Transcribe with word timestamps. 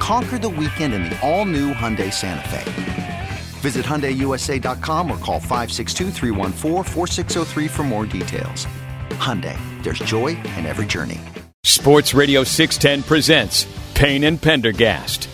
Conquer 0.00 0.38
the 0.38 0.48
weekend 0.48 0.94
in 0.94 1.04
the 1.04 1.16
all 1.20 1.44
new 1.44 1.72
Hyundai 1.74 2.12
Santa 2.12 2.48
Fe. 2.48 3.28
Visit 3.60 3.84
HyundaiUSA.com 3.84 5.10
or 5.10 5.18
call 5.18 5.38
562 5.38 6.10
for 7.68 7.82
more 7.82 8.06
details. 8.06 8.66
Hyundai, 9.10 9.58
there's 9.82 9.98
joy 10.00 10.28
in 10.28 10.64
every 10.64 10.86
journey. 10.86 11.20
Sports 11.62 12.14
Radio 12.14 12.42
610 12.42 13.06
presents 13.06 13.66
Payne 13.94 14.24
and 14.24 14.40
Pendergast. 14.40 15.28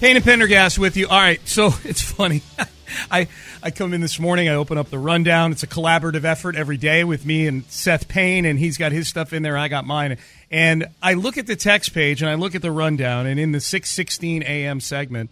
Payne 0.00 0.16
and 0.16 0.24
Pendergast 0.24 0.78
with 0.78 0.98
you. 0.98 1.08
All 1.08 1.18
right, 1.18 1.40
so 1.48 1.70
it's 1.84 2.02
funny. 2.02 2.42
I 3.10 3.28
I 3.62 3.70
come 3.70 3.94
in 3.94 4.00
this 4.00 4.18
morning. 4.18 4.48
I 4.48 4.54
open 4.54 4.78
up 4.78 4.90
the 4.90 4.98
rundown. 4.98 5.52
It's 5.52 5.62
a 5.62 5.66
collaborative 5.66 6.24
effort 6.24 6.56
every 6.56 6.76
day 6.76 7.04
with 7.04 7.26
me 7.26 7.46
and 7.46 7.64
Seth 7.66 8.08
Payne, 8.08 8.44
and 8.44 8.58
he's 8.58 8.78
got 8.78 8.92
his 8.92 9.08
stuff 9.08 9.32
in 9.32 9.42
there. 9.42 9.56
I 9.56 9.68
got 9.68 9.84
mine, 9.84 10.18
and 10.50 10.86
I 11.02 11.14
look 11.14 11.36
at 11.38 11.46
the 11.46 11.56
text 11.56 11.92
page 11.92 12.22
and 12.22 12.30
I 12.30 12.34
look 12.34 12.54
at 12.54 12.62
the 12.62 12.70
rundown, 12.70 13.26
and 13.26 13.40
in 13.40 13.52
the 13.52 13.60
six 13.60 13.90
sixteen 13.90 14.42
a.m. 14.44 14.80
segment, 14.80 15.30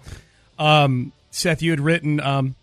um, 0.59 1.13
Seth, 1.31 1.63
you 1.63 1.71
had 1.71 1.81
written 1.81 2.21
um, 2.21 2.57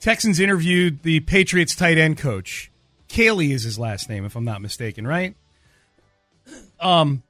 Texans 0.00 0.38
interviewed 0.38 1.02
the 1.02 1.20
Patriots 1.20 1.74
tight 1.74 1.98
end 1.98 2.18
coach. 2.18 2.70
Caley 3.08 3.52
is 3.52 3.64
his 3.64 3.78
last 3.78 4.08
name, 4.08 4.24
if 4.24 4.36
I'm 4.36 4.44
not 4.44 4.62
mistaken, 4.62 5.06
right? 5.06 5.34
Um, 6.78 7.22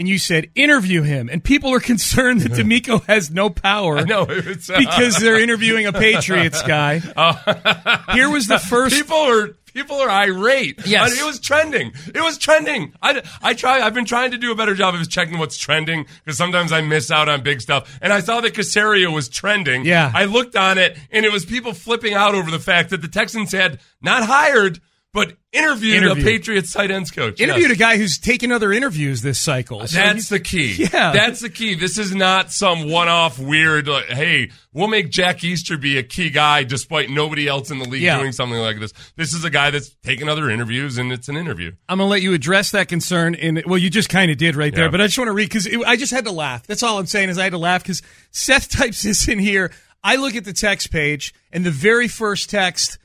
and 0.00 0.08
you 0.08 0.18
said 0.18 0.50
interview 0.54 1.02
him, 1.02 1.28
and 1.28 1.44
people 1.44 1.72
are 1.72 1.80
concerned 1.92 2.40
that 2.40 2.52
DeMeco 2.52 3.04
has 3.04 3.30
no 3.30 3.50
power. 3.50 3.98
I 3.98 4.04
know 4.04 4.26
it's, 4.28 4.68
uh, 4.68 4.78
because 4.78 5.18
they're 5.18 5.38
interviewing 5.38 5.86
a 5.86 5.92
Patriots 5.92 6.62
guy. 6.62 6.98
Here 8.12 8.28
was 8.28 8.48
the 8.48 8.58
first. 8.58 8.96
People 8.96 9.18
are 9.18 9.48
people 9.74 9.96
are 9.96 10.08
irate. 10.08 10.84
Yes. 10.86 11.20
it 11.20 11.24
was 11.24 11.38
trending. 11.38 11.92
It 12.06 12.22
was 12.22 12.38
trending. 12.38 12.94
I, 13.02 13.22
I 13.42 13.52
try. 13.52 13.80
I've 13.80 13.94
been 13.94 14.06
trying 14.06 14.30
to 14.30 14.38
do 14.38 14.50
a 14.50 14.54
better 14.54 14.74
job 14.74 14.94
of 14.94 15.08
checking 15.08 15.38
what's 15.38 15.58
trending 15.58 16.06
because 16.24 16.38
sometimes 16.38 16.72
I 16.72 16.80
miss 16.80 17.10
out 17.10 17.28
on 17.28 17.42
big 17.42 17.60
stuff. 17.60 17.98
And 18.00 18.10
I 18.10 18.20
saw 18.20 18.40
that 18.40 18.54
Caserio 18.54 19.14
was 19.14 19.28
trending. 19.28 19.84
Yeah. 19.84 20.10
I 20.12 20.24
looked 20.24 20.56
on 20.56 20.78
it, 20.78 20.96
and 21.12 21.26
it 21.26 21.32
was 21.32 21.44
people 21.44 21.74
flipping 21.74 22.14
out 22.14 22.34
over 22.34 22.50
the 22.50 22.58
fact 22.58 22.90
that 22.90 23.02
the 23.02 23.08
Texans 23.08 23.52
had 23.52 23.80
not 24.00 24.24
hired 24.24 24.80
but 25.12 25.36
interviewed, 25.52 25.96
Interviewed. 26.04 26.24
a 26.26 26.30
Patriots 26.30 26.72
tight 26.72 26.92
ends 26.92 27.10
coach. 27.10 27.40
Interviewed 27.40 27.70
Yes. 27.70 27.76
a 27.76 27.80
guy 27.80 27.96
who's 27.96 28.16
taken 28.16 28.52
other 28.52 28.72
interviews 28.72 29.22
this 29.22 29.40
cycle. 29.40 29.84
So 29.88 29.96
That's 29.96 30.28
the 30.28 30.38
key. 30.38 30.74
Yeah. 30.92 31.12
That's 31.12 31.40
the 31.40 31.50
key. 31.50 31.74
This 31.74 31.98
is 31.98 32.14
not 32.14 32.52
some 32.52 32.88
one 32.88 33.08
off 33.08 33.36
weird, 33.38 33.88
like, 33.88 34.04
hey, 34.06 34.50
we'll 34.72 34.86
make 34.86 35.10
Jack 35.10 35.42
Easterby 35.42 35.98
a 35.98 36.04
key 36.04 36.30
guy 36.30 36.62
despite 36.62 37.10
nobody 37.10 37.48
else 37.48 37.72
in 37.72 37.78
the 37.80 37.88
league 37.88 38.02
Yeah. 38.02 38.18
doing 38.20 38.30
something 38.30 38.58
like 38.58 38.78
this. 38.78 38.92
This 39.16 39.34
is 39.34 39.42
a 39.44 39.50
guy 39.50 39.70
that's 39.70 39.90
taken 40.04 40.28
other 40.28 40.48
interviews 40.48 40.96
and 40.96 41.10
it's 41.12 41.28
an 41.28 41.36
interview. 41.36 41.72
I'm 41.88 41.98
going 41.98 42.06
to 42.06 42.10
let 42.10 42.22
you 42.22 42.32
address 42.32 42.70
that 42.70 42.86
concern. 42.86 43.34
In 43.34 43.62
well, 43.66 43.78
you 43.78 43.90
just 43.90 44.10
kind 44.10 44.30
of 44.30 44.36
did 44.38 44.54
right 44.54 44.72
there, 44.72 44.84
Yeah. 44.84 44.90
but 44.92 45.00
I 45.00 45.06
just 45.06 45.18
want 45.18 45.28
to 45.28 45.32
read 45.32 45.48
because 45.48 45.66
I 45.86 45.96
just 45.96 46.12
had 46.12 46.24
to 46.26 46.32
laugh. 46.32 46.66
That's 46.68 46.84
all 46.84 47.00
I'm 47.00 47.06
saying 47.06 47.30
is 47.30 47.38
I 47.38 47.42
had 47.44 47.52
to 47.52 47.58
laugh 47.58 47.82
because 47.82 48.00
Seth 48.30 48.68
types 48.78 49.02
this 49.02 49.26
in 49.26 49.40
here. 49.40 49.72
I 50.04 50.16
look 50.16 50.36
at 50.36 50.44
the 50.44 50.52
text 50.52 50.90
page, 50.92 51.34
and 51.52 51.66
the 51.66 51.70
very 51.72 52.06
first 52.08 52.48
text 52.48 52.98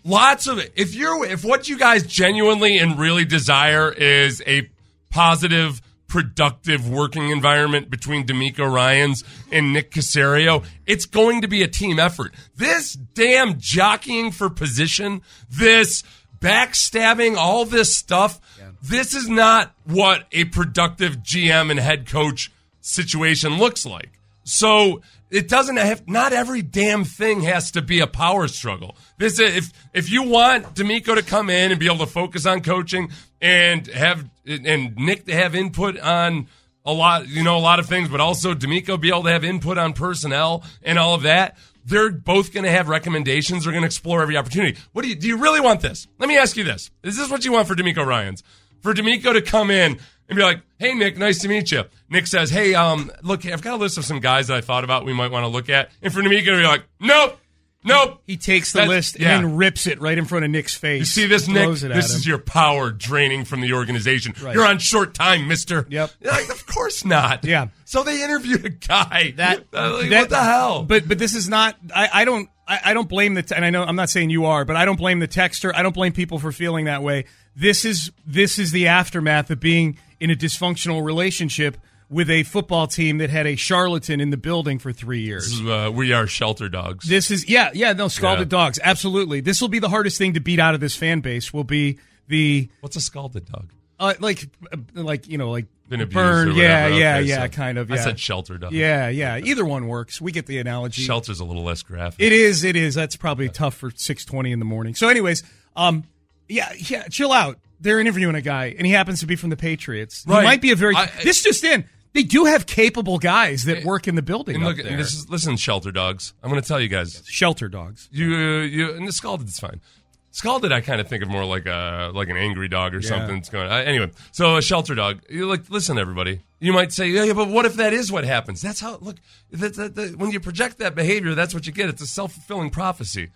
Lots 0.05 0.47
of 0.47 0.59
it. 0.59 0.73
If 0.77 0.95
you're 0.95 1.27
if 1.27 1.45
what 1.45 1.69
you 1.69 1.77
guys 1.77 2.07
genuinely 2.07 2.79
and 2.79 2.99
really 2.99 3.25
desire 3.25 3.93
is 3.93 4.43
a 4.47 4.71
positive, 5.11 5.83
productive 6.07 6.89
working 6.89 7.31
environment 7.31 7.91
between 7.91 8.25
DeMeco 8.25 8.73
Ryans 8.73 9.25
and 9.51 9.73
Nick 9.73 9.91
Caserio, 9.91 10.65
it's 10.87 11.07
going 11.07 11.41
to 11.41 11.49
be 11.49 11.63
a 11.63 11.69
team 11.69 11.99
effort. 11.99 12.33
This 12.57 12.93
damn 12.93 13.59
jockeying 13.59 14.31
for 14.31 14.49
position, 14.49 15.23
this 15.51 16.05
backstabbing, 16.39 17.37
all 17.37 17.65
this 17.65 17.97
stuff, 17.97 18.41
this 18.83 19.15
is 19.15 19.29
not 19.29 19.75
what 19.85 20.27
a 20.31 20.45
productive 20.45 21.19
GM 21.19 21.71
and 21.71 21.81
head 21.81 22.07
coach 22.07 22.53
situation 22.81 23.59
looks 23.59 23.85
like. 23.85 24.11
So 24.47 25.03
it 25.29 25.49
doesn't 25.49 25.77
have 25.77 26.07
not 26.09 26.33
every 26.33 26.63
damn 26.63 27.05
thing 27.05 27.41
has 27.41 27.73
to 27.73 27.83
be 27.83 27.99
a 27.99 28.07
power 28.07 28.47
struggle. 28.47 28.97
This 29.19 29.41
if 29.41 29.73
if 29.93 30.09
you 30.09 30.23
want 30.23 30.75
DeMeco 30.75 31.17
to 31.17 31.23
come 31.23 31.51
in 31.51 31.73
and 31.73 31.81
be 31.81 31.87
able 31.87 31.99
to 31.99 32.07
focus 32.07 32.47
on 32.47 32.61
coaching 32.61 33.11
and 33.43 33.87
have 33.89 34.31
and 34.47 34.97
Nick 34.97 35.27
to 35.27 35.35
have 35.35 35.57
input 35.57 35.99
on 35.99 36.47
a 36.85 36.93
lot, 36.93 37.29
you 37.29 37.43
know, 37.43 37.57
a 37.57 37.59
lot 37.59 37.81
of 37.81 37.87
things, 37.87 38.09
but 38.09 38.21
also 38.21 38.55
DeMeco 38.55 39.01
be 39.01 39.09
able 39.09 39.25
to 39.25 39.31
have 39.31 39.45
input 39.45 39.79
on 39.79 39.93
personnel 39.93 40.63
and 40.85 40.97
all 40.97 41.15
of 41.15 41.23
that. 41.23 41.59
They're 41.85 42.13
both 42.13 42.53
going 42.53 42.65
to 42.65 42.71
have 42.71 42.89
recommendations. 42.89 43.65
They're 43.65 43.73
going 43.73 43.83
to 43.83 43.87
explore 43.87 44.23
every 44.23 44.37
opportunity. 44.37 44.79
What 44.93 45.03
do 45.03 45.09
you 45.09 45.17
do? 45.17 45.27
You 45.27 45.39
really 45.39 45.61
want 45.61 45.81
this? 45.81 46.07
Let 46.21 46.29
me 46.29 46.39
ask 46.39 46.57
you 46.57 46.63
this: 46.63 46.93
Is 47.03 47.17
this 47.17 47.29
what 47.29 47.45
you 47.45 47.53
want 47.53 47.67
for 47.67 47.75
DeMeco 47.75 48.07
Ryan's? 48.07 48.45
For 48.81 48.95
DeMeco 48.95 49.33
to 49.33 49.43
come 49.43 49.73
in 49.73 49.99
and 50.29 50.37
be 50.37 50.43
like, 50.43 50.61
"Hey, 50.79 50.95
Nick, 50.95 51.17
nice 51.19 51.39
to 51.41 51.49
meet 51.49 51.71
you." 51.73 51.85
Nick 52.11 52.27
says, 52.27 52.51
"Hey, 52.51 52.75
um, 52.75 53.11
look, 53.23 53.45
I've 53.47 53.63
got 53.63 53.75
a 53.75 53.77
list 53.77 53.99
of 53.99 54.05
some 54.05 54.21
guys 54.21 54.49
that 54.49 54.57
I 54.57 54.61
thought 54.61 54.85
about 54.85 55.05
we 55.05 55.13
might 55.15 55.31
want 55.31 55.45
to 55.45 55.49
look 55.49 55.69
at." 55.69 55.91
And 56.03 56.13
for 56.13 56.23
to 56.23 56.29
be 56.29 56.43
like, 56.65 56.85
"Nope, 57.01 57.39
nope." 57.85 58.23
He 58.27 58.37
takes 58.37 58.73
the 58.73 58.79
That's- 58.81 58.89
list 58.97 59.21
yeah. 59.21 59.39
and 59.39 59.57
rips 59.59 59.87
it 59.87 60.01
right 60.01 60.17
in 60.19 60.25
front 60.25 60.45
of 60.45 60.51
Nick's 60.51 60.75
face. 60.75 61.01
You 61.01 61.05
see 61.07 61.27
this, 61.27 61.47
Nick? 61.49 61.65
Throws 61.65 61.83
it 61.85 61.91
at 61.91 61.95
This 61.97 62.11
him. 62.11 62.17
is 62.17 62.27
your 62.27 62.39
power 62.39 62.91
draining 62.91 63.45
from 63.45 63.61
the 63.61 63.73
organization. 63.73 64.35
Right. 64.43 64.55
You're 64.55 64.67
on 64.67 64.79
short 64.79 65.15
time, 65.15 65.49
Mister. 65.49 65.87
Yep. 65.89 66.11
Like, 66.23 66.49
of 66.51 66.67
course 66.67 67.05
not. 67.05 67.45
Yeah. 67.45 67.69
So 67.85 68.03
they 68.03 68.23
interviewed 68.23 68.65
a 68.65 68.71
guy. 68.71 69.35
that, 69.37 69.67
like, 69.73 70.11
that- 70.11 70.21
what 70.23 70.29
the 70.31 70.43
hell? 70.43 70.83
But 70.83 71.07
but 71.09 71.19
this 71.19 71.35
is 71.35 71.49
not. 71.49 71.77
I, 71.95 72.09
I 72.13 72.25
don't. 72.25 72.49
I, 72.69 72.81
I 72.87 72.95
don't 72.95 73.09
blame 73.09 73.35
the. 73.35 73.43
Te- 73.45 73.55
and 73.55 73.65
I 73.65 73.71
know 73.71 73.85
I'm 73.85 73.95
not 73.95 74.11
saying 74.11 74.31
you 74.31 74.47
are, 74.47 74.65
but 74.65 74.75
I 74.75 74.85
don't 74.85 74.97
blame 74.99 75.21
the 75.21 75.29
texter. 75.29 75.73
I 75.73 75.83
don't 75.83 75.95
blame 75.95 76.13
people 76.13 76.41
for 76.41 76.51
feeling 76.51 76.87
that 76.87 77.01
way. 77.03 77.27
This 77.55 77.85
is 77.85 78.11
this 78.27 78.59
is 78.59 78.73
the 78.73 78.89
aftermath 78.89 79.51
of 79.51 79.61
being 79.61 79.99
in 80.21 80.31
a 80.31 80.35
dysfunctional 80.37 81.05
relationship 81.05 81.77
with 82.09 82.31
a 82.31 82.45
football 82.45 82.87
team 82.87 83.19
that 83.19 83.31
had 83.31 83.47
a 83.47 83.57
charlatan 83.57 84.21
in 84.21 84.31
the 84.31 84.37
building 84.37 84.79
for 84.79 84.93
three 84.93 85.23
years. 85.23 85.61
uh, 85.63 85.91
we 85.93 86.13
are 86.13 86.27
shelter 86.27 86.69
dogs. 86.69 87.09
This 87.09 87.31
is 87.31 87.49
yeah 87.49 87.71
yeah 87.75 87.93
no 87.95 88.09
scalded 88.09 88.51
Yeah. 88.53 88.59
dogs 88.59 88.79
absolutely. 88.83 89.41
This 89.41 89.61
will 89.61 89.69
be 89.69 89.81
the 89.81 89.89
hardest 89.89 90.17
thing 90.19 90.35
to 90.35 90.41
beat 90.41 90.61
out 90.61 90.75
of 90.75 90.81
this 90.81 90.95
fan 90.95 91.21
base. 91.21 91.53
Will 91.53 91.65
be 91.65 91.99
the 92.29 92.69
What's 92.81 92.97
a 92.97 93.01
scalded 93.01 93.47
dog? 93.47 93.73
uh, 93.99 94.15
like 94.21 94.49
uh, 94.73 94.77
like 94.95 95.27
you 95.27 95.37
know 95.39 95.51
like 95.51 95.67
Been 95.89 96.07
burn 96.09 96.49
yeah 96.55 96.85
whatever. 96.85 96.99
yeah 97.01 97.19
yeah 97.19 97.43
so 97.43 97.49
kind 97.49 97.79
of 97.79 97.91
I 97.91 97.97
yeah 97.97 98.01
said 98.03 98.21
shelter 98.21 98.57
dog. 98.59 98.73
yeah 98.73 99.09
yeah 99.09 99.39
either 99.43 99.65
one 99.65 99.89
works. 99.89 100.21
We 100.21 100.31
get 100.33 100.47
the 100.47 100.59
analogy. 100.59 101.03
Shelter's 101.03 101.41
a 101.41 101.45
little 101.45 101.65
less 101.65 101.83
graphic. 101.83 102.21
It 102.25 102.33
is. 102.33 102.63
It 102.63 102.77
is. 102.77 102.95
That's 102.95 103.17
probably 103.17 103.49
tough 103.49 103.75
for 103.75 103.91
six 103.97 104.25
twenty 104.25 104.53
in 104.53 104.59
the 104.61 104.65
morning. 104.65 104.95
So, 104.95 105.09
anyways, 105.09 105.43
um, 105.75 106.05
yeah, 106.49 106.73
yeah, 106.77 107.05
chill 107.09 107.33
out. 107.33 107.59
They're 107.81 108.01
interviewing 108.01 108.35
a 108.35 108.41
guy, 108.41 108.75
and 108.77 108.87
he 108.87 108.93
happens 108.93 109.21
to 109.21 109.27
be 109.27 109.37
from 109.37 109.51
the 109.51 109.57
Patriots. 109.57 110.25
He 110.25 110.33
might 110.33 110.61
be 110.61 110.71
a 110.71 110.77
very. 110.77 110.95
I- 110.95 111.11
this 111.23 111.43
just 111.43 111.65
in. 111.65 111.85
They 112.17 112.23
do 112.23 112.47
have 112.47 112.65
capable 112.65 113.19
guys 113.19 113.65
that 113.65 113.85
work 113.85 114.09
in 114.09 114.15
the 114.15 114.23
building 114.23 114.55
and 114.55 114.65
up 114.65 114.69
look, 114.69 114.79
there. 114.79 114.87
and 114.87 114.99
this 114.99 115.13
is, 115.13 115.29
listen, 115.29 115.59
shelter 115.59 115.93
dogs. 115.93 116.33
I'm 116.43 116.49
going 116.49 116.63
to 116.63 116.67
tell 116.67 116.81
you 116.81 116.89
guys. 116.89 117.23
Shelter 117.27 117.69
dogs. 117.69 118.09
You, 118.11 118.35
you, 118.61 118.95
and 118.95 119.07
the 119.07 119.13
scalded 119.13 119.49
is 119.49 119.59
fine. 119.59 119.83
Scalded, 120.31 120.73
I 120.73 120.81
kind 120.81 120.99
of 120.99 121.09
think 121.09 121.23
of 121.23 121.29
more 121.29 121.45
like 121.45 121.67
a 121.67 122.11
like 122.15 122.29
an 122.29 122.37
angry 122.37 122.69
dog 122.69 122.95
or 122.95 123.03
something. 123.03 123.37
It's 123.37 123.51
going 123.51 123.71
uh, 123.71 123.77
anyway. 123.77 124.11
So 124.33 124.57
a 124.57 124.63
shelter 124.63 124.95
dog. 124.95 125.21
You 125.29 125.47
like 125.47 125.69
listen, 125.69 125.99
everybody. 125.99 126.41
You 126.59 126.73
might 126.73 126.93
say, 126.93 127.09
yeah, 127.09 127.25
yeah, 127.25 127.33
but 127.35 127.49
what 127.49 127.67
if 127.67 127.75
that 127.75 127.93
is 127.93 128.11
what 128.11 128.25
happens? 128.25 128.63
That's 128.63 128.81
how. 128.81 128.97
Look, 128.97 129.17
that, 129.51 129.75
that, 129.77 129.95
that, 129.95 130.17
when 130.17 130.31
you 130.31 130.41
project 130.41 130.79
that 130.79 130.95
behavior, 130.95 131.35
that's 131.35 131.53
what 131.53 131.67
you 131.67 131.73
get. 131.73 131.89
It's 131.91 132.03
a 132.03 132.07
self 132.07 132.33
fulfilling 132.33 132.71
prophecy. 132.71 133.31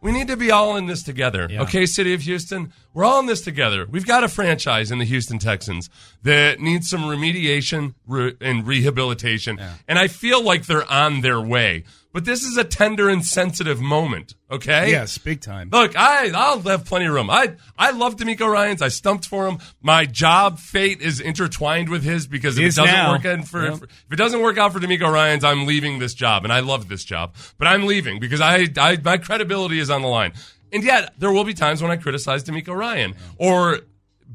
We 0.00 0.12
need 0.12 0.28
to 0.28 0.36
be 0.36 0.50
all 0.50 0.76
in 0.76 0.86
this 0.86 1.02
together. 1.02 1.48
Yeah. 1.50 1.62
Okay, 1.62 1.86
City 1.86 2.12
of 2.14 2.22
Houston, 2.22 2.72
we're 2.92 3.04
all 3.04 3.18
in 3.18 3.26
this 3.26 3.40
together. 3.40 3.86
We've 3.90 4.06
got 4.06 4.24
a 4.24 4.28
franchise 4.28 4.90
in 4.90 4.98
the 4.98 5.04
Houston 5.04 5.38
Texans 5.38 5.88
that 6.22 6.60
needs 6.60 6.88
some 6.88 7.02
remediation 7.02 7.94
re- 8.06 8.34
and 8.40 8.66
rehabilitation. 8.66 9.58
And 9.88 9.98
I 9.98 10.08
feel 10.08 10.42
like 10.44 10.66
they're 10.66 10.90
on 10.90 11.22
their 11.22 11.40
way. 11.40 11.84
But 12.16 12.24
this 12.24 12.44
is 12.44 12.56
a 12.56 12.64
tender 12.64 13.10
and 13.10 13.22
sensitive 13.22 13.78
moment, 13.78 14.36
okay? 14.50 14.90
Yes, 14.90 15.18
big 15.18 15.42
time. 15.42 15.68
Look, 15.70 15.94
I 15.98 16.30
I'll 16.34 16.58
have 16.60 16.86
plenty 16.86 17.04
of 17.04 17.12
room. 17.12 17.28
I 17.28 17.56
I 17.78 17.90
love 17.90 18.16
DeMeco 18.16 18.50
Ryan's. 18.50 18.80
I 18.80 18.88
stumped 18.88 19.26
for 19.26 19.46
him. 19.46 19.58
My 19.82 20.06
job 20.06 20.58
fate 20.58 21.02
is 21.02 21.20
intertwined 21.20 21.90
with 21.90 22.04
his 22.04 22.26
because 22.26 22.56
if 22.56 22.62
it 22.64 22.66
doesn't 22.68 22.86
now. 22.86 23.12
work 23.12 23.26
out 23.26 23.46
for 23.46 23.66
Yep. 23.66 23.82
if 23.82 24.12
it 24.12 24.16
doesn't 24.16 24.40
work 24.40 24.56
out 24.56 24.72
for 24.72 24.80
DeMeco 24.80 25.12
Ryan's, 25.12 25.44
I'm 25.44 25.66
leaving 25.66 25.98
this 25.98 26.14
job, 26.14 26.44
and 26.44 26.52
I 26.54 26.60
love 26.60 26.88
this 26.88 27.04
job, 27.04 27.34
but 27.58 27.68
I'm 27.68 27.84
leaving 27.84 28.18
because 28.18 28.40
I, 28.40 28.66
I 28.78 28.96
my 29.04 29.18
credibility 29.18 29.78
is 29.78 29.90
on 29.90 30.00
the 30.00 30.08
line. 30.08 30.32
And 30.72 30.82
yet, 30.82 31.12
there 31.18 31.30
will 31.30 31.44
be 31.44 31.52
times 31.52 31.82
when 31.82 31.90
I 31.90 31.98
criticize 31.98 32.44
DeMeco 32.44 32.74
Ryan 32.74 33.14
or 33.36 33.80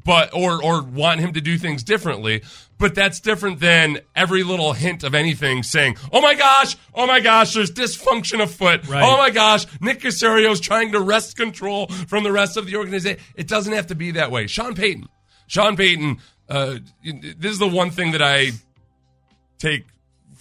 but 0.04 0.34
or 0.34 0.62
or 0.62 0.82
want 0.82 1.20
him 1.20 1.32
to 1.34 1.40
do 1.40 1.58
things 1.58 1.82
differently. 1.82 2.42
But 2.78 2.94
that's 2.94 3.20
different 3.20 3.60
than 3.60 3.98
every 4.16 4.42
little 4.42 4.72
hint 4.72 5.04
of 5.04 5.14
anything 5.14 5.62
saying, 5.62 5.96
"Oh 6.12 6.20
my 6.20 6.34
gosh, 6.34 6.76
oh 6.94 7.06
my 7.06 7.20
gosh, 7.20 7.54
there's 7.54 7.70
dysfunction 7.70 8.42
afoot. 8.42 8.88
Right. 8.88 9.02
Oh 9.04 9.16
my 9.16 9.30
gosh, 9.30 9.66
Nick 9.80 10.00
Caserio 10.00 10.50
is 10.50 10.60
trying 10.60 10.92
to 10.92 11.00
wrest 11.00 11.36
control 11.36 11.86
from 11.86 12.24
the 12.24 12.32
rest 12.32 12.56
of 12.56 12.66
the 12.66 12.76
organization." 12.76 13.20
It 13.36 13.46
doesn't 13.48 13.72
have 13.72 13.88
to 13.88 13.94
be 13.94 14.12
that 14.12 14.30
way. 14.30 14.46
Sean 14.46 14.74
Payton, 14.74 15.08
Sean 15.46 15.76
Payton. 15.76 16.18
Uh, 16.48 16.78
this 17.02 17.52
is 17.52 17.58
the 17.58 17.68
one 17.68 17.90
thing 17.90 18.12
that 18.12 18.22
I 18.22 18.50
take 19.58 19.84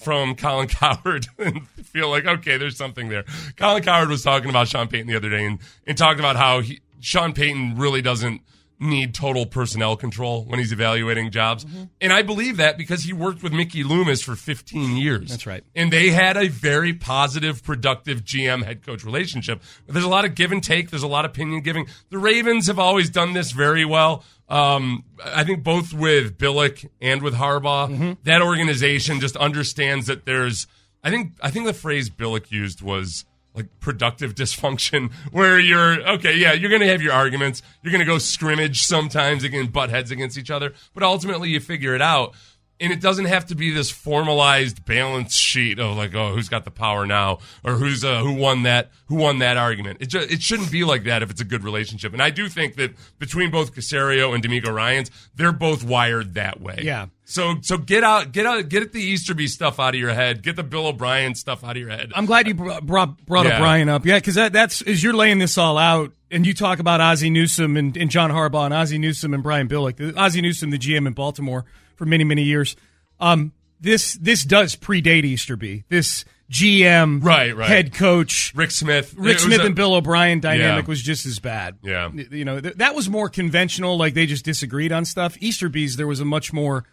from 0.01 0.35
Colin 0.35 0.67
Coward 0.67 1.27
and 1.37 1.67
feel 1.69 2.09
like, 2.09 2.25
okay, 2.25 2.57
there's 2.57 2.75
something 2.75 3.09
there. 3.09 3.23
Colin 3.55 3.83
Cowherd 3.83 4.09
was 4.09 4.23
talking 4.23 4.49
about 4.49 4.67
Sean 4.67 4.87
Payton 4.87 5.07
the 5.07 5.15
other 5.15 5.29
day 5.29 5.45
and, 5.45 5.59
and 5.85 5.97
talked 5.97 6.19
about 6.19 6.35
how 6.35 6.61
he, 6.61 6.81
Sean 6.99 7.33
Payton 7.33 7.77
really 7.77 8.01
doesn't 8.01 8.41
need 8.81 9.13
total 9.13 9.45
personnel 9.45 9.95
control 9.95 10.43
when 10.45 10.59
he's 10.59 10.71
evaluating 10.71 11.31
jobs. 11.31 11.65
And 12.01 12.11
I 12.11 12.23
believe 12.23 12.57
that 12.57 12.77
because 12.77 13.03
he 13.03 13.13
worked 13.13 13.43
with 13.43 13.53
Mickey 13.53 13.83
Loomis 13.83 14.21
for 14.21 14.35
15 14.35 14.97
years. 14.97 15.29
That's 15.29 15.45
right. 15.45 15.63
And 15.75 15.93
they 15.93 16.09
had 16.09 16.35
a 16.35 16.47
very 16.47 16.93
positive, 16.93 17.63
productive 17.63 18.23
GM 18.23 18.63
head 18.63 18.85
coach 18.85 19.05
relationship. 19.05 19.61
There's 19.87 20.03
a 20.03 20.09
lot 20.09 20.25
of 20.25 20.35
give 20.35 20.51
and 20.51 20.63
take. 20.63 20.89
There's 20.89 21.03
a 21.03 21.07
lot 21.07 21.25
of 21.25 21.31
opinion 21.31 21.61
giving. 21.61 21.87
The 22.09 22.17
Ravens 22.17 22.67
have 22.67 22.79
always 22.79 23.09
done 23.09 23.33
this 23.33 23.51
very 23.51 23.85
well. 23.85 24.23
Um, 24.49 25.05
I 25.23 25.43
think 25.43 25.63
both 25.63 25.93
with 25.93 26.37
Billick 26.37 26.89
and 26.99 27.21
with 27.21 27.35
Harbaugh, 27.35 28.17
that 28.23 28.41
organization 28.41 29.19
just 29.21 29.37
understands 29.37 30.07
that 30.07 30.25
there's. 30.25 30.67
I 31.03 31.09
think 31.09 31.33
I 31.41 31.49
think 31.51 31.65
the 31.65 31.73
phrase 31.73 32.09
Billick 32.09 32.51
used 32.51 32.81
was 32.81 33.25
like 33.53 33.67
productive 33.79 34.35
dysfunction, 34.35 35.11
where 35.31 35.59
you're 35.59 36.01
okay, 36.11 36.35
yeah, 36.37 36.53
you're 36.53 36.71
gonna 36.71 36.87
have 36.87 37.01
your 37.01 37.13
arguments, 37.13 37.61
you're 37.81 37.91
gonna 37.91 38.05
go 38.05 38.17
scrimmage 38.17 38.83
sometimes 38.83 39.43
against 39.43 39.71
butt 39.71 39.89
heads 39.89 40.11
against 40.11 40.37
each 40.37 40.51
other, 40.51 40.73
but 40.93 41.03
ultimately 41.03 41.49
you 41.49 41.59
figure 41.59 41.95
it 41.95 42.01
out 42.01 42.33
and 42.81 42.91
it 42.91 42.99
doesn't 42.99 43.25
have 43.25 43.45
to 43.45 43.55
be 43.55 43.71
this 43.71 43.89
formalized 43.89 44.83
balance 44.85 45.33
sheet 45.35 45.79
of 45.79 45.95
like 45.95 46.13
oh 46.15 46.33
who's 46.33 46.49
got 46.49 46.65
the 46.65 46.71
power 46.71 47.05
now 47.05 47.39
or 47.63 47.73
who's 47.75 48.03
uh, 48.03 48.19
who 48.21 48.33
won 48.33 48.63
that 48.63 48.91
who 49.07 49.15
won 49.15 49.39
that 49.39 49.55
argument 49.57 49.97
it 50.01 50.07
just, 50.07 50.29
it 50.31 50.41
shouldn't 50.41 50.71
be 50.71 50.83
like 50.83 51.03
that 51.05 51.23
if 51.23 51.29
it's 51.29 51.41
a 51.41 51.45
good 51.45 51.63
relationship 51.63 52.11
and 52.13 52.21
I 52.21 52.29
do 52.29 52.49
think 52.49 52.75
that 52.75 52.91
between 53.19 53.51
both 53.51 53.73
Caserio 53.73 54.33
and 54.35 54.43
DeMeco 54.43 54.73
Ryans 54.73 55.11
they're 55.35 55.51
both 55.51 55.83
wired 55.83 56.33
that 56.33 56.59
way 56.59 56.79
Yeah. 56.83 57.07
so 57.23 57.55
so 57.61 57.77
get 57.77 58.03
out 58.03 58.31
get 58.31 58.45
out 58.45 58.67
get 58.69 58.91
the 58.91 59.01
Easterby 59.01 59.47
stuff 59.47 59.79
out 59.79 59.93
of 59.93 59.99
your 59.99 60.13
head 60.13 60.41
get 60.43 60.55
the 60.55 60.63
Bill 60.63 60.87
O'Brien 60.87 61.35
stuff 61.35 61.63
out 61.63 61.71
of 61.71 61.77
your 61.77 61.89
head 61.89 62.11
I'm 62.15 62.25
glad 62.25 62.47
you 62.47 62.53
brought 62.55 62.85
brought, 62.85 63.25
brought 63.25 63.45
Yeah. 63.45 63.61
up 63.63 63.87
up. 64.01 64.05
Yeah, 64.05 64.17
because 64.17 64.35
that, 64.35 64.53
that's 64.53 64.81
as 64.81 65.03
you're 65.03 65.13
laying 65.13 65.39
this 65.39 65.57
all 65.57 65.77
out, 65.77 66.11
and 66.29 66.45
you 66.45 66.53
talk 66.53 66.79
about 66.79 66.99
Ozzie 67.01 67.29
Newsome 67.29 67.77
and, 67.77 67.95
and 67.97 68.09
John 68.09 68.31
Harbaugh 68.31 68.65
and 68.65 68.73
Ozzie 68.73 68.97
Newsome 68.97 69.33
and 69.33 69.43
Brian 69.43 69.67
Billick. 69.67 69.97
The- 69.97 70.17
Ozzie 70.19 70.41
Newsome, 70.41 70.69
the 70.71 70.77
GM 70.77 71.07
in 71.07 71.13
Baltimore 71.13 71.65
for 72.01 72.07
many 72.07 72.23
many 72.23 72.41
years. 72.41 72.75
Um, 73.19 73.51
this 73.79 74.15
this 74.15 74.43
does 74.43 74.75
predate 74.75 75.23
Easterby. 75.23 75.83
This 75.87 76.25
GM, 76.49 77.23
Right, 77.23 77.55
right. 77.55 77.69
head 77.69 77.93
coach, 77.93 78.51
Rick 78.55 78.71
Smith 78.71 79.13
Rick 79.15 79.37
Smith 79.37 79.61
a- 79.61 79.67
and 79.67 79.75
Bill 79.75 79.93
O'Brien 79.93 80.39
dynamic 80.39 80.85
Yeah. 80.85 80.89
was 80.89 81.03
just 81.03 81.27
as 81.27 81.37
bad. 81.37 81.75
Yeah. 81.83 82.09
you 82.11 82.43
know 82.43 82.59
th- 82.59 82.73
that 82.77 82.95
was 82.95 83.07
more 83.07 83.29
conventional. 83.29 83.97
Like 83.97 84.15
they 84.15 84.25
just 84.25 84.43
disagreed 84.43 84.91
on 84.91 85.05
stuff. 85.05 85.37
Easterby's 85.39 85.95
there 85.95 86.07
was 86.07 86.19
a 86.19 86.25
much 86.25 86.51
more 86.51 86.85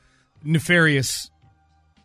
nefarious 0.44 1.30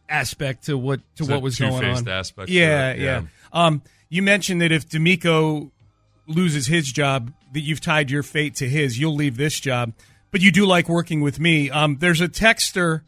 aspect 0.08 0.64
to 0.68 0.78
what 0.78 1.02
to 1.18 1.24
It's 1.24 1.30
what 1.30 1.42
was 1.42 1.60
going 1.60 1.84
on. 1.84 2.08
aspect 2.08 2.50
yeah, 2.50 2.94
yeah. 2.94 3.02
yeah. 3.04 3.22
Um, 3.52 3.82
you 4.08 4.22
mentioned 4.24 4.62
that 4.62 4.72
if 4.72 4.88
DeMeco 4.88 5.72
loses 6.26 6.68
his 6.68 6.90
job, 6.90 7.34
that 7.52 7.60
you've 7.60 7.82
tied 7.82 8.10
your 8.10 8.24
fate 8.24 8.56
to 8.56 8.70
his. 8.70 8.98
You'll 8.98 9.16
leave 9.16 9.36
this 9.36 9.60
job, 9.60 9.92
but 10.34 10.42
you 10.42 10.52
do 10.52 10.66
like 10.66 10.90
working 10.90 11.22
with 11.22 11.40
me. 11.40 11.70
Um, 11.70 11.96
there's 12.00 12.20
a 12.20 12.28
texter 12.28 13.04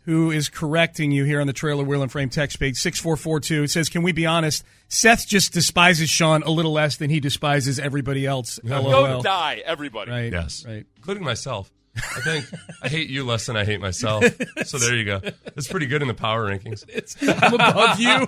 who 0.00 0.30
is 0.30 0.50
correcting 0.50 1.10
you 1.12 1.24
here 1.24 1.40
on 1.40 1.46
the 1.46 1.54
trailer 1.54 1.82
wheel 1.84 2.02
and 2.02 2.12
frame 2.12 2.28
text 2.28 2.60
page 2.60 2.76
6442 2.76 3.62
it 3.62 3.70
says 3.70 3.88
can 3.88 4.02
we 4.02 4.12
be 4.12 4.26
honest 4.26 4.62
seth 4.86 5.26
just 5.26 5.54
despises 5.54 6.10
sean 6.10 6.42
a 6.42 6.50
little 6.50 6.72
less 6.74 6.98
than 6.98 7.08
he 7.08 7.20
despises 7.20 7.78
everybody 7.78 8.26
else 8.26 8.58
Go 8.66 8.82
lol 8.82 9.22
die, 9.22 9.62
everybody. 9.64 10.10
right 10.10 10.30
Yes. 10.30 10.62
right 10.68 10.84
including 10.96 11.24
myself. 11.24 11.70
I 11.96 12.20
think 12.20 12.44
I 12.82 12.88
hate 12.90 13.08
you 13.08 13.24
less 13.24 13.46
than 13.46 13.56
I 13.56 13.64
hate 13.64 13.80
myself. 13.80 14.24
So 14.66 14.76
there 14.78 14.94
you 14.94 15.06
go. 15.06 15.20
it's 15.56 15.68
pretty 15.68 15.86
good 15.86 16.02
in 16.02 16.08
the 16.08 16.12
power 16.14 16.50
rankings. 16.50 16.84
it's, 16.88 17.16
i'm 17.22 17.54
above 17.54 17.98
you 17.98 18.26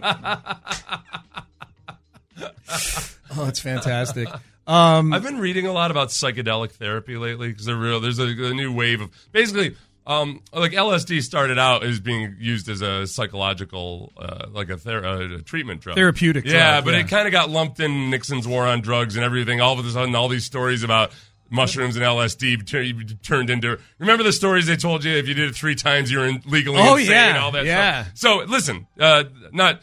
oh 3.37 3.47
it's 3.49 3.61
fantastic 3.61 4.29
I've 4.67 5.23
been 5.23 5.39
reading 5.39 5.67
a 5.67 5.73
lot 5.73 5.91
about 5.91 6.09
psychedelic 6.09 6.73
therapy 6.73 7.17
lately 7.17 7.49
because 7.49 7.67
they're 7.67 7.77
real. 7.77 8.01
There's 8.01 8.19
a, 8.19 8.25
a 8.27 8.55
new 8.55 8.73
wave 8.73 9.01
of 9.01 9.11
basically. 9.33 9.77
Um, 10.09 10.41
like 10.53 10.71
LSD 10.71 11.21
started 11.25 11.59
out 11.59 11.83
as 11.83 11.99
being 11.99 12.37
used 12.39 12.69
as 12.69 12.81
a 12.81 13.09
psychological, 13.09 14.13
uh, 14.17 14.47
like 14.53 14.71
a, 14.71 14.77
ther- 14.77 15.03
a 15.05 15.43
treatment 15.43 15.81
drug, 15.81 15.97
Therapeutic 15.97 16.45
Yeah, 16.45 16.75
drug, 16.75 16.85
but 16.85 16.95
yeah. 16.95 17.01
it 17.01 17.09
kind 17.09 17.27
of 17.27 17.33
got 17.33 17.51
lumped 17.51 17.81
in 17.81 18.09
Nixon's 18.09 18.47
war 18.47 18.67
on 18.67 18.83
drugs 18.83 19.17
and 19.17 19.25
everything. 19.25 19.61
All 19.61 19.77
of 19.77 19.85
a 19.85 19.91
sudden, 19.91 20.15
all 20.15 20.29
these 20.29 20.45
stories 20.45 20.85
about 20.85 21.11
mushrooms 21.51 21.97
and 21.97 22.05
LSD 22.05 22.65
tur- 22.65 23.15
turned 23.25 23.51
into. 23.51 23.81
Remember 23.99 24.23
the 24.23 24.33
stories 24.33 24.67
they 24.69 24.77
told 24.77 25.03
you? 25.03 25.13
If 25.13 25.27
you 25.27 25.35
did 25.35 25.49
it 25.51 25.57
three 25.57 25.75
times, 25.75 26.09
you 26.13 26.19
were 26.19 26.27
in- 26.27 26.43
legally 26.47 26.79
Oh, 26.81 26.95
insane. 26.95 27.11
yeah, 27.11 27.29
and 27.31 27.39
all 27.39 27.51
that 27.51 27.65
yeah. 27.65 28.05
stuff. 28.05 28.13
So 28.17 28.37
listen, 28.45 28.87
uh, 29.01 29.25
not 29.53 29.81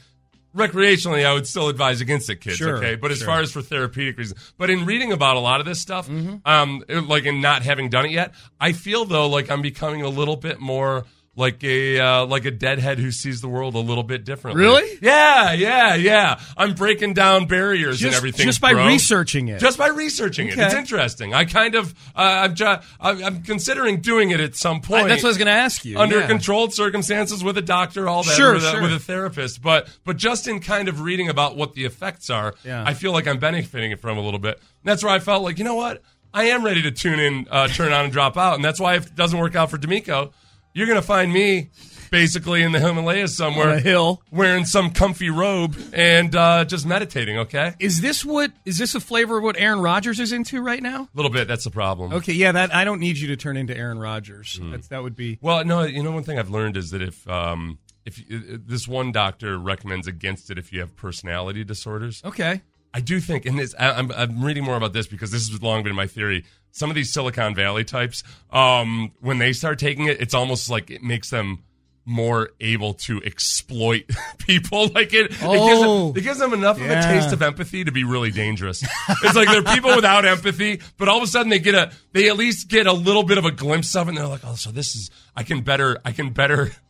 recreationally, 0.55 1.25
I 1.25 1.33
would 1.33 1.47
still 1.47 1.69
advise 1.69 2.01
against 2.01 2.29
it, 2.29 2.37
kids. 2.37 2.57
Sure, 2.57 2.77
okay, 2.77 2.95
but 2.95 3.11
as 3.11 3.19
sure. 3.19 3.27
far 3.27 3.41
as 3.41 3.51
for 3.51 3.61
therapeutic 3.61 4.17
reasons, 4.17 4.53
but 4.57 4.69
in 4.69 4.85
reading 4.85 5.11
about 5.11 5.35
a 5.35 5.39
lot 5.39 5.59
of 5.59 5.65
this 5.65 5.79
stuff, 5.81 6.07
Mm-hmm. 6.07 6.35
um, 6.45 6.83
like 7.07 7.25
in 7.25 7.41
not 7.41 7.63
having 7.63 7.89
done 7.89 8.05
it 8.05 8.11
yet, 8.11 8.33
I 8.59 8.73
feel 8.73 9.05
though 9.05 9.27
like 9.27 9.49
I'm 9.49 9.61
becoming 9.61 10.01
a 10.01 10.09
little 10.09 10.35
bit 10.35 10.59
more. 10.59 11.05
Like 11.35 11.63
a 11.63 11.99
uh, 11.99 12.25
like 12.27 12.45
a 12.45 12.51
deadhead 12.51 12.99
who 12.99 13.09
sees 13.09 13.41
the 13.41 13.47
world 13.47 13.73
a 13.73 13.79
little 13.79 14.03
bit 14.03 14.23
differently. 14.23 14.61
Really? 14.61 14.99
Yeah, 15.01 15.53
yeah, 15.53 15.95
yeah. 15.95 16.39
I'm 16.55 16.75
breaking 16.75 17.15
down 17.15 17.47
barriers 17.47 18.03
and 18.03 18.13
everything 18.13 18.45
just 18.45 18.61
by 18.61 18.73
bro. 18.73 18.85
researching 18.85 19.47
it 19.47 19.59
Just 19.59 19.79
by 19.79 19.87
researching 19.87 20.49
it, 20.49 20.59
it's 20.59 20.75
interesting. 20.75 21.33
I 21.33 21.45
kind 21.45 21.73
of, 21.73 21.95
uh, 22.15 22.19
I'm, 22.45 22.53
ju- 22.53 22.77
I'm 22.99 23.41
considering 23.41 23.99
doing 24.01 24.29
it 24.29 24.39
at 24.41 24.55
some 24.55 24.81
point. 24.81 25.07
that's 25.07 25.23
what 25.23 25.29
i 25.29 25.31
was 25.31 25.37
going 25.39 25.47
to 25.47 25.51
ask 25.53 25.83
you 25.83 25.97
under 25.97 26.19
yeah. 26.19 26.27
controlled 26.27 26.71
circumstances 26.71 27.43
with 27.43 27.57
a 27.57 27.63
doctor, 27.63 28.07
all 28.07 28.21
that, 28.21 28.35
Sure, 28.35 28.53
with, 28.53 28.63
a, 28.63 28.79
with 28.83 28.93
a 28.93 28.99
therapist. 28.99 29.59
But 29.63 29.87
but 30.03 30.17
just 30.17 30.47
in 30.47 30.59
kind 30.59 30.87
of 30.87 31.01
reading 31.01 31.29
about 31.29 31.57
what 31.57 31.73
the 31.73 31.85
effects 31.85 32.29
are, 32.29 32.53
Yeah. 32.63 32.83
I 32.85 32.93
feel 32.93 33.11
like 33.11 33.27
I'm 33.27 33.39
benefiting 33.39 33.97
from 33.97 34.19
a 34.19 34.21
little 34.21 34.39
bit. 34.39 34.61
that's 34.83 35.03
where 35.03 35.11
I 35.11 35.17
felt 35.17 35.41
like, 35.41 35.57
you 35.57 35.63
know 35.63 35.73
what, 35.75 36.03
I 36.31 36.45
am 36.45 36.63
ready 36.63 36.83
to 36.83 36.91
tune 36.91 37.19
in, 37.19 37.47
uh, 37.49 37.69
turn 37.69 37.91
on, 37.91 38.05
and 38.05 38.13
drop 38.13 38.37
out. 38.37 38.53
And 38.53 38.63
that's 38.63 38.79
why 38.79 38.97
if 38.97 39.07
it 39.07 39.15
doesn't 39.15 39.39
work 39.39 39.55
out 39.55 39.71
for 39.71 39.79
DeMeco, 39.79 40.31
you're 40.73 40.87
going 40.87 40.99
to 40.99 41.05
find 41.05 41.31
me 41.31 41.69
basically 42.11 42.61
in 42.61 42.71
the 42.71 42.79
Himalayas 42.79 43.35
somewhere, 43.35 43.69
On 43.69 43.77
a 43.77 43.79
hill. 43.79 44.21
wearing 44.31 44.65
some 44.65 44.91
comfy 44.91 45.31
robe 45.31 45.75
and 45.93 46.35
uh, 46.35 46.63
just 46.65 46.85
meditating. 46.85 47.39
Okay, 47.39 47.73
is 47.79 48.01
this 48.01 48.23
what 48.23 48.51
is 48.65 48.77
this 48.77 48.93
a 48.93 48.99
flavor 48.99 49.37
of 49.37 49.43
what 49.43 49.57
aaron 49.57 49.79
Rodgers 49.79 50.19
is 50.19 50.31
into 50.31 50.61
right 50.61 50.81
now 50.83 51.03
a 51.03 51.09
little 51.15 51.31
bit. 51.31 51.47
That's 51.47 51.63
the 51.63 51.71
problem. 51.71 52.13
okay 52.13 52.33
yeah 52.33 52.51
that 52.51 52.73
i 52.73 52.83
don't 52.83 52.99
need 52.99 53.17
you 53.17 53.27
to 53.29 53.35
turn 53.35 53.57
into 53.57 53.75
aaron 53.75 53.97
Rodgers. 53.99 54.57
Hmm. 54.57 54.71
That's, 54.71 54.87
that 54.89 55.01
would 55.01 55.15
be 55.15 55.39
Well, 55.41 55.65
no, 55.65 55.83
you 55.83 56.03
know 56.03 56.11
one 56.11 56.23
thing 56.23 56.37
I've 56.37 56.51
learned 56.51 56.77
is 56.77 56.91
that 56.91 57.01
if 57.01 57.27
um, 57.27 57.79
if 58.05 58.19
uh, 58.19 58.57
this 58.65 58.87
one 58.87 59.11
doctor 59.11 59.57
recommends 59.57 60.05
against 60.07 60.51
it 60.51 60.57
if 60.59 60.71
you 60.71 60.81
have 60.81 60.95
personality 60.95 61.63
disorders. 61.63 62.21
okay 62.23 62.61
I 62.95 62.99
do 63.01 63.19
think, 63.19 63.47
and 63.47 63.57
this, 63.57 63.73
I, 63.79 63.89
I'm, 63.93 64.11
I'm 64.11 64.43
reading 64.43 64.63
more 64.63 64.75
about 64.75 64.93
this 64.93 65.07
because 65.07 65.31
this 65.31 65.49
has 65.49 65.63
long 65.63 65.81
been 65.81 65.95
my 65.95 66.05
theory. 66.05 66.45
Some 66.75 66.89
of 66.89 66.95
these 66.95 67.13
Silicon 67.13 67.53
Valley 67.55 67.83
types, 67.85 68.23
um, 68.51 69.11
when 69.21 69.37
they 69.37 69.53
start 69.53 69.77
taking 69.79 70.07
it, 70.07 70.19
it's 70.19 70.33
almost 70.33 70.69
like 70.69 70.89
it 70.89 71.01
makes 71.03 71.29
them 71.29 71.59
more 72.05 72.49
able 72.59 72.95
to 72.95 73.21
exploit 73.23 74.03
people. 74.39 74.89
Like 74.93 75.13
it, 75.13 75.31
Oh. 75.41 75.53
it, 75.53 75.67
gives 75.69 75.81
them, 75.81 76.17
it 76.17 76.21
gives 76.23 76.39
them 76.39 76.53
enough 76.53 76.77
of 76.81 76.89
a 76.89 77.01
taste 77.01 77.31
of 77.31 77.41
empathy 77.41 77.83
to 77.85 77.91
be 77.91 78.03
really 78.03 78.31
dangerous. 78.31 78.83
it's 79.23 79.35
like 79.35 79.47
they're 79.49 79.63
people 79.63 79.95
without 79.95 80.25
empathy, 80.25 80.81
but 80.97 81.07
all 81.07 81.17
of 81.17 81.23
a 81.23 81.27
sudden 81.27 81.49
they 81.49 81.59
get 81.59 81.75
a, 81.75 81.91
they 82.11 82.27
at 82.27 82.35
least 82.37 82.67
get 82.69 82.87
a 82.87 82.91
little 82.91 83.23
bit 83.23 83.37
of 83.37 83.45
a 83.45 83.51
glimpse 83.51 83.95
of 83.95 84.07
it, 84.07 84.09
and 84.09 84.17
they're 84.17 84.27
like, 84.27 84.41
oh, 84.43 84.55
so 84.55 84.71
this 84.71 84.95
is, 84.95 85.11
I 85.35 85.43
can 85.43 85.61
better, 85.61 85.97
I 86.03 86.11
can 86.11 86.31
better. 86.31 86.71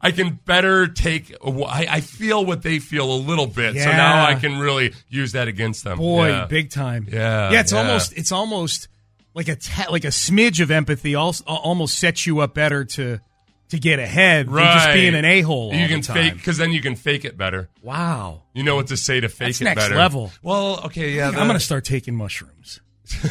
I 0.00 0.10
can 0.10 0.38
better 0.44 0.88
take. 0.88 1.34
I, 1.42 1.86
I 1.90 2.00
feel 2.02 2.44
what 2.44 2.62
they 2.62 2.80
feel 2.80 3.10
a 3.10 3.16
little 3.16 3.46
bit, 3.46 3.76
so 3.76 3.90
now 3.90 4.26
I 4.26 4.34
can 4.34 4.58
really 4.58 4.92
use 5.08 5.32
that 5.32 5.48
against 5.48 5.84
them. 5.84 5.96
Boy, 5.96 6.28
Yeah. 6.28 6.44
big 6.46 6.70
time. 6.70 7.06
Yeah, 7.10 7.50
yeah. 7.50 7.60
It's 7.60 7.72
yeah. 7.72 7.78
almost 7.78 8.12
it's 8.14 8.30
almost 8.30 8.88
like 9.36 9.46
a 9.48 9.54
ta- 9.54 9.86
like 9.92 10.02
a 10.04 10.08
smidge 10.08 10.60
of 10.60 10.72
empathy. 10.72 11.14
Also, 11.14 11.44
almost 11.44 11.96
sets 11.98 12.26
you 12.26 12.40
up 12.40 12.54
better 12.54 12.84
to 12.84 13.20
to 13.68 13.78
get 13.78 13.98
ahead 13.98 14.46
than 14.48 14.54
just 14.56 14.92
being 14.94 15.14
an 15.14 15.24
a 15.24 15.40
hole. 15.42 15.72
You 15.74 15.86
can 15.88 16.00
the 16.00 16.12
fake 16.12 16.34
because 16.34 16.56
then 16.56 16.72
you 16.72 16.80
can 16.80 16.96
fake 16.96 17.24
it 17.24 17.36
better. 17.36 17.68
Wow, 17.82 18.42
You 18.54 18.62
know 18.64 18.76
what 18.76 18.86
to 18.88 18.96
say 18.96 19.20
to 19.20 19.28
fake 19.28 19.48
That's 19.48 19.60
it 19.60 19.64
next 19.64 19.82
better. 19.84 19.96
level. 19.96 20.32
Well, 20.42 20.80
okay, 20.86 21.10
yeah. 21.12 21.28
I'm 21.28 21.34
going 21.34 21.50
to 21.50 21.60
start 21.60 21.84
taking 21.84 22.16
mushrooms. 22.16 22.80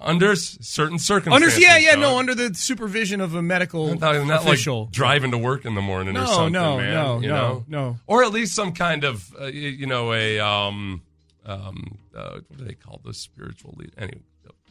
under 0.00 0.34
certain 0.36 0.94
Under 0.94 0.98
circumstances. 0.98 1.60
yeah, 1.62 1.76
yeah, 1.76 1.90
Sean. 1.92 2.00
no, 2.00 2.18
under 2.18 2.34
the 2.34 2.54
supervision 2.54 3.20
of 3.20 3.34
a 3.34 3.42
medical 3.42 3.88
Not, 3.98 4.26
not 4.26 4.42
official. 4.46 4.84
like 4.84 4.92
driving 4.92 5.30
to 5.32 5.38
work 5.38 5.64
in 5.66 5.74
the 5.74 5.82
morning 5.82 6.16
or 6.16 6.20
No, 6.20 6.26
something, 6.26 6.52
no, 6.52 6.76
man. 6.78 6.94
no, 6.94 7.20
you 7.20 7.28
no, 7.28 7.34
know? 7.34 7.64
no. 7.68 7.96
Or 8.06 8.24
at 8.24 8.32
least 8.32 8.54
some 8.54 8.72
kind 8.72 9.04
of, 9.04 9.30
uh, 9.40 9.46
you 9.46 9.86
know, 9.86 10.12
a 10.12 10.38
um, 10.40 11.02
um, 11.44 11.98
uh, 12.14 12.38
what 12.48 12.58
do 12.58 12.64
they 12.64 12.74
call 12.74 13.00
those 13.04 13.18
spiritual 13.18 13.74
lead? 13.76 13.92
Anyway, 13.98 14.22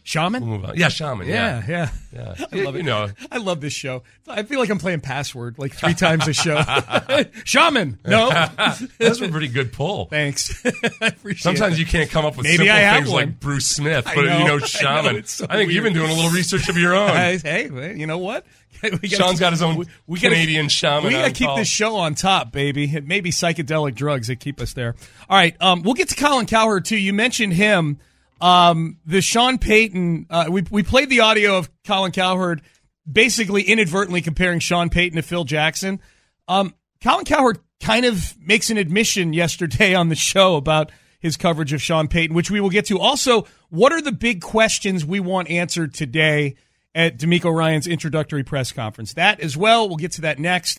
we'll 0.05 0.24
Shaman. 0.24 0.43
move 0.45 0.65
on. 0.65 0.77
Yeah, 0.77 0.89
shaman. 0.89 1.27
Yeah, 1.27 1.63
Yeah, 1.67 1.89
yeah. 2.13 2.35
yeah. 2.51 2.63
love 2.63 2.75
you 2.75 2.83
know, 2.83 3.09
I 3.31 3.38
love 3.38 3.59
this 3.59 3.74
show. 3.74 4.03
I 4.27 4.43
feel 4.43 4.59
like 4.59 4.69
I'm 4.69 4.77
playing 4.77 5.01
password 5.01 5.57
like 5.57 5.74
three 5.74 5.95
times 5.95 6.27
a 6.27 6.33
show. 6.33 6.62
Shaman. 7.43 8.00
No. 8.05 8.29
that's 9.00 9.19
a 9.21 9.29
pretty 9.29 9.47
good 9.47 9.74
pull. 9.74 10.05
Thanks. 10.05 10.63
I 11.01 11.07
appreciate 11.07 11.41
Sometimes 11.41 11.75
it. 11.75 11.79
you 11.79 11.85
can't 11.85 12.09
come 12.09 12.25
up 12.25 12.38
with 12.38 12.45
Maybe 12.45 12.57
simple 12.57 12.75
I 12.75 12.79
have 12.79 12.95
things 12.97 13.09
one. 13.09 13.25
like 13.25 13.39
Bruce 13.39 13.65
Smith, 13.67 14.05
but 14.05 14.15
know, 14.15 14.21
you 14.21 14.27
know, 14.27 14.35
I 14.38 14.45
know, 14.45 14.59
shaman. 14.59 15.24
so 15.25 15.45
I 15.50 15.55
think 15.57 15.71
you've 15.71 15.83
been 15.83 15.93
doing 15.93 16.12
a 16.12 16.13
little 16.13 16.31
research 16.31 16.69
of 16.69 16.77
your 16.77 16.93
own. 16.95 17.09
Hey, 17.09 17.38
hey, 17.43 17.95
you 17.97 18.05
know 18.07 18.17
what? 18.19 18.45
We 18.83 18.89
gotta 18.91 19.07
Sean's 19.07 19.31
keep- 19.31 19.39
got 19.39 19.53
his 19.53 19.62
own 19.63 19.77
gotta- 20.07 20.19
Canadian 20.21 20.69
shaman 20.69 21.05
We 21.05 21.12
got 21.13 21.25
to 21.25 21.31
keep 21.31 21.47
call. 21.47 21.57
this 21.57 21.67
show 21.67 21.95
on 21.95 22.13
top, 22.13 22.51
baby. 22.51 22.83
It 22.93 23.07
may 23.07 23.19
be 23.21 23.31
psychedelic 23.31 23.95
drugs 23.95 24.27
that 24.27 24.39
keep 24.39 24.62
us 24.62 24.74
there. 24.74 24.95
All 25.29 25.38
right, 25.38 25.55
um, 25.62 25.81
we'll 25.81 25.93
get 25.95 26.09
to 26.09 26.15
Colin 26.15 26.45
Cowherd 26.45 26.85
too. 26.85 26.97
You 26.97 27.12
mentioned 27.13 27.53
him. 27.53 28.00
Um, 28.42 28.98
the 29.06 29.22
Sean 29.22 29.58
Payton. 29.58 30.27
Uh, 30.30 30.46
we 30.50 30.63
we 30.70 30.84
played 30.84 31.10
the 31.10 31.22
audio 31.22 31.58
of 31.58 31.70
Colin 31.86 32.12
Cowherd, 32.12 32.62
basically 33.10 33.63
inadvertently 33.63 34.22
comparing 34.22 34.60
Sean 34.60 34.89
Payton 34.89 35.15
to 35.15 35.22
Phil 35.22 35.46
Jackson. 35.46 36.01
Um, 36.48 36.75
Colin 37.01 37.25
Cowherd 37.25 37.60
kind 37.82 38.06
of 38.06 38.36
makes 38.39 38.70
an 38.70 38.77
admission 38.77 39.34
yesterday 39.34 39.94
on 39.96 40.10
the 40.10 40.15
show 40.15 40.56
about 40.56 40.92
his 41.20 41.38
coverage 41.38 41.74
of 41.74 41.82
Sean 41.82 42.08
Payton, 42.08 42.36
which 42.36 42.51
we 42.51 42.60
will 42.60 42.70
get 42.70 42.86
to. 42.86 43.00
Also, 43.00 43.48
what 43.70 43.92
are 43.92 44.01
the 44.01 44.12
big 44.12 44.42
questions 44.42 45.06
we 45.06 45.20
want 45.20 45.50
answered 45.50 45.94
today 45.94 46.56
at 46.94 47.18
DeMeco 47.18 47.54
Ryan's 47.56 47.88
introductory 47.88 48.44
press 48.44 48.72
conference? 48.72 49.13
That 49.13 49.39
as 49.39 49.58
well. 49.58 49.88
We'll 49.88 49.98
get 49.98 50.12
to 50.13 50.22
that 50.22 50.39
next. 50.39 50.77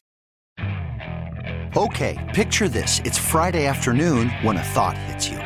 Okay, 1.77 2.33
picture 2.33 2.69
this. 2.69 3.01
It's 3.05 3.19
Friday 3.19 3.67
afternoon 3.67 4.31
when 4.43 4.57
a 4.57 4.63
thought 4.63 4.97
hits 4.97 5.29
you. 5.29 5.46